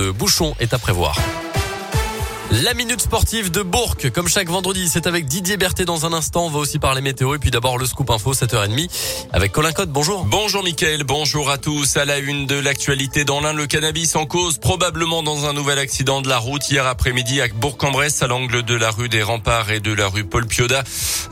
[0.00, 1.39] de bouchons est à prévoir.
[2.52, 6.46] La minute sportive de Bourg, comme chaque vendredi, c'est avec Didier Berthet dans un instant.
[6.46, 8.90] On va aussi parler météo et puis d'abord le scoop info 7h30
[9.32, 9.90] avec Colin Cotte.
[9.90, 10.24] Bonjour.
[10.24, 11.96] Bonjour Mickaël, bonjour à tous.
[11.96, 15.78] À la une de l'actualité dans l'Ain, le cannabis en cause probablement dans un nouvel
[15.78, 19.70] accident de la route hier après-midi à Bourg-en-Bresse à l'angle de la rue des Remparts
[19.70, 20.82] et de la rue Paul Pioda.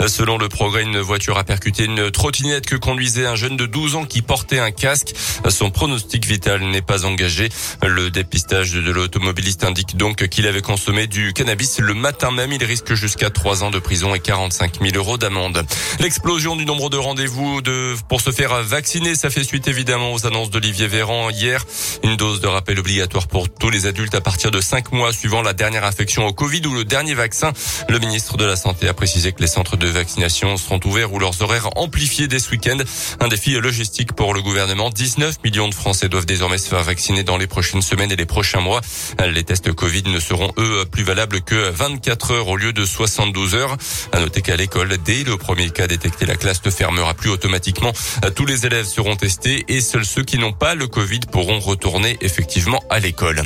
[0.06, 3.96] Selon le progrès, une voiture a percuté une trottinette que conduisait un jeune de 12
[3.96, 5.14] ans qui portait un casque.
[5.48, 7.48] Son pronostic vital n'est pas engagé.
[7.84, 12.52] Le dépistage de l'automobiliste indique donc qu'il avait consommé du cannabis le matin même.
[12.52, 15.64] Il risque jusqu'à 3 ans de prison et 45 000 euros d'amende.
[16.00, 20.26] L'explosion du nombre de rendez-vous de, pour se faire vacciner, ça fait suite évidemment aux
[20.26, 21.64] annonces d'Olivier Véran hier.
[22.02, 25.42] Une dose de rappel obligatoire pour tous les adultes à partir de 5 mois suivant
[25.42, 27.52] la dernière infection au Covid ou le dernier vaccin.
[27.88, 31.18] Le ministre de la Santé a précisé que les centres de vaccination seront ouverts ou
[31.18, 32.78] leurs horaires amplifiés dès ce week-end.
[33.20, 34.90] Un défi logistique pour le gouvernement.
[34.90, 38.26] 19 millions de Français doivent désormais se faire vacciner dans les prochaines semaines et les
[38.26, 38.80] prochains mois.
[39.26, 43.54] Les tests Covid ne seront eux plus valable que 24 heures au lieu de 72
[43.54, 43.76] heures.
[44.12, 47.92] À noter qu'à l'école, dès le premier cas détecté, la classe ne fermera plus automatiquement.
[48.34, 52.16] Tous les élèves seront testés et seuls ceux qui n'ont pas le Covid pourront retourner
[52.20, 53.42] effectivement à l'école.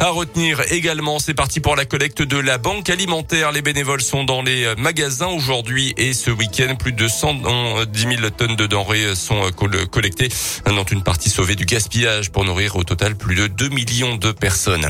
[0.00, 3.52] À retenir également, c'est parti pour la collecte de la banque alimentaire.
[3.52, 8.56] Les bénévoles sont dans les magasins aujourd'hui et ce week-end, plus de 110 000 tonnes
[8.56, 9.50] de denrées sont
[9.90, 10.28] collectées,
[10.66, 14.32] dont une partie sauvée du gaspillage pour nourrir au total plus de 2 millions de
[14.32, 14.86] personnes.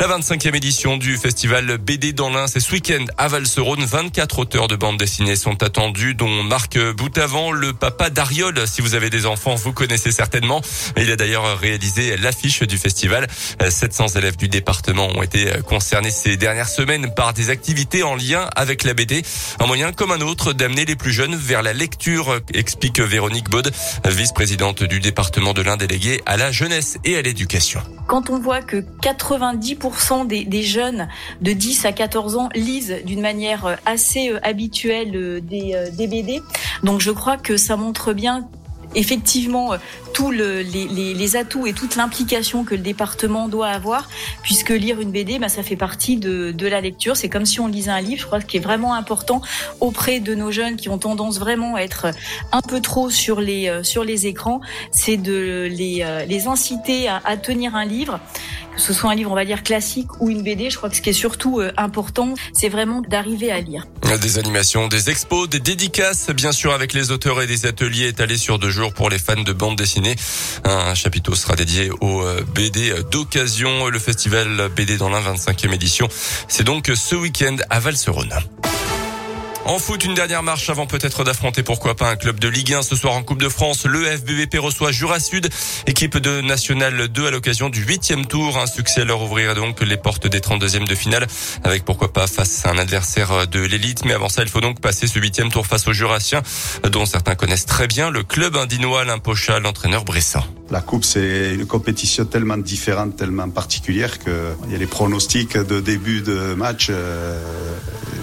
[0.00, 2.46] La 25e édition du festival BD dans l'Ain.
[2.46, 3.84] C'est ce week-end à Valserone.
[3.84, 8.66] 24 auteurs de bandes dessinées sont attendus, dont Marc Boutavant, le papa d'Ariol.
[8.66, 10.60] Si vous avez des enfants, vous connaissez certainement.
[10.96, 13.26] Il a d'ailleurs réalisé l'affiche du festival.
[13.66, 18.48] 700 élèves du département ont été concernés ces dernières semaines par des activités en lien
[18.54, 19.22] avec la BD.
[19.58, 23.70] Un moyen comme un autre d'amener les plus jeunes vers la lecture, explique Véronique Baud,
[24.04, 27.80] vice-présidente du département de l'Ain déléguée à la jeunesse et à l'éducation.
[28.06, 31.08] Quand on voit que 90% des, des jeunes
[31.46, 36.42] de 10 à 14 ans lisent d'une manière assez habituelle des, des BD.
[36.82, 38.48] Donc je crois que ça montre bien
[38.96, 39.74] effectivement
[40.12, 44.08] tous le, les, atouts et toute l'implication que le département doit avoir,
[44.42, 47.16] puisque lire une BD, bah, ça fait partie de, la lecture.
[47.16, 48.20] C'est comme si on lisait un livre.
[48.20, 49.40] Je crois que ce qui est vraiment important
[49.80, 52.06] auprès de nos jeunes qui ont tendance vraiment à être
[52.50, 57.76] un peu trop sur les, les écrans, c'est de les, les inciter à, à tenir
[57.76, 58.18] un livre
[58.74, 60.96] que ce soit un livre, on va dire, classique ou une BD, je crois que
[60.96, 63.86] ce qui est surtout important, c'est vraiment d'arriver à lire.
[64.20, 68.36] Des animations, des expos, des dédicaces, bien sûr, avec les auteurs et des ateliers étalés
[68.36, 70.16] sur deux jours pour les fans de bande dessinée.
[70.64, 72.24] Un chapiteau sera dédié au
[72.54, 73.88] BD d'occasion.
[73.88, 76.08] Le festival BD dans la 25e édition.
[76.48, 78.32] C'est donc ce week-end à Valserone.
[79.68, 82.82] En foot, une dernière marche avant peut-être d'affronter pourquoi pas un club de Ligue 1
[82.82, 83.84] ce soir en Coupe de France.
[83.84, 85.48] Le FBVP reçoit Jura Sud,
[85.88, 88.58] équipe de National 2 à l'occasion du huitième tour.
[88.58, 91.26] Un succès leur ouvrirait donc les portes des 32e de finale
[91.64, 94.04] avec pourquoi pas face à un adversaire de l'élite.
[94.04, 96.42] Mais avant ça, il faut donc passer ce huitième tour face aux Jurassiens
[96.88, 100.44] dont certains connaissent très bien le club indinois, l'Impocha, l'entraîneur Bressan.
[100.70, 105.56] La coupe, c'est une compétition tellement différente, tellement particulière que il y a les pronostics
[105.56, 107.40] de début de match, euh,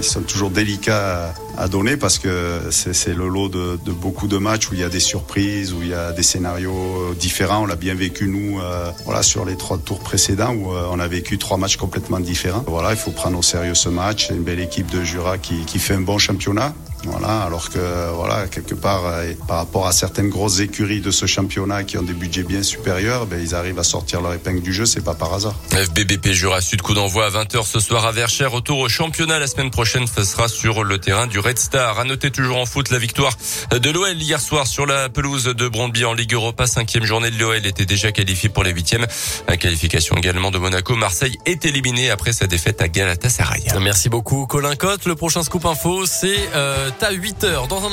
[0.03, 4.74] sont toujours délicats à donner parce que c'est le lot de, beaucoup de matchs où
[4.74, 7.64] il y a des surprises, où il y a des scénarios différents.
[7.64, 11.00] On l'a bien vécu nous, euh, voilà, sur les trois tours précédents où euh, on
[11.00, 12.64] a vécu trois matchs complètement différents.
[12.68, 14.28] Voilà, il faut prendre au sérieux ce match.
[14.28, 16.74] C'est une belle équipe de Jura qui, qui fait un bon championnat.
[17.06, 17.80] Voilà, alors que
[18.16, 22.02] voilà, quelque part, euh, par rapport à certaines grosses écuries de ce championnat qui ont
[22.02, 25.14] des budgets bien supérieurs, ben, ils arrivent à sortir leur épingle du jeu, c'est pas
[25.14, 25.56] par hasard.
[25.72, 28.52] FBBP Jura Sud, coup d'envoi à 20h ce soir à Verchères.
[28.52, 32.00] Retour au championnat la semaine prochaine, ce sera sur le terrain du Red Star.
[32.00, 33.34] À noter toujours en foot la victoire
[33.72, 36.66] de l'OL hier soir sur la pelouse de Brondby en Ligue Europa.
[36.68, 39.06] Cinquième journée de l'OL était déjà qualifié pour les huitièmes.
[39.48, 40.96] La qualification également de Monaco.
[40.96, 43.64] Marseille est éliminé après sa défaite à Galatasaray.
[43.82, 45.06] Merci beaucoup Colin Cotte.
[45.06, 47.90] Le prochain scoop info, c'est euh, à 8h dans un